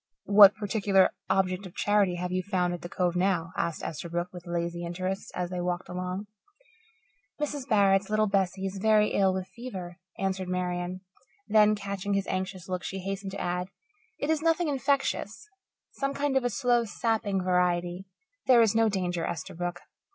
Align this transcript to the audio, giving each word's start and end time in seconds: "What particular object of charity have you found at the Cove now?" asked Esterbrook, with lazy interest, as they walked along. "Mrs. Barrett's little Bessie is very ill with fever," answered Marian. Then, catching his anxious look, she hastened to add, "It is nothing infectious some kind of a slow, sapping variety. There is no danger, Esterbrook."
"What 0.25 0.55
particular 0.55 1.11
object 1.29 1.67
of 1.67 1.75
charity 1.75 2.15
have 2.15 2.31
you 2.31 2.41
found 2.41 2.73
at 2.73 2.81
the 2.81 2.89
Cove 2.89 3.15
now?" 3.15 3.53
asked 3.55 3.83
Esterbrook, 3.83 4.33
with 4.33 4.47
lazy 4.47 4.83
interest, 4.83 5.31
as 5.35 5.51
they 5.51 5.61
walked 5.61 5.87
along. 5.87 6.25
"Mrs. 7.39 7.69
Barrett's 7.69 8.09
little 8.09 8.25
Bessie 8.25 8.65
is 8.65 8.79
very 8.79 9.09
ill 9.09 9.31
with 9.31 9.45
fever," 9.49 9.99
answered 10.17 10.49
Marian. 10.49 11.01
Then, 11.47 11.75
catching 11.75 12.15
his 12.15 12.25
anxious 12.25 12.67
look, 12.67 12.81
she 12.83 12.97
hastened 12.97 13.33
to 13.33 13.39
add, 13.39 13.67
"It 14.17 14.31
is 14.31 14.41
nothing 14.41 14.69
infectious 14.69 15.47
some 15.91 16.15
kind 16.15 16.35
of 16.35 16.43
a 16.43 16.49
slow, 16.49 16.83
sapping 16.85 17.39
variety. 17.43 18.07
There 18.47 18.63
is 18.63 18.73
no 18.73 18.89
danger, 18.89 19.27
Esterbrook." 19.27 19.81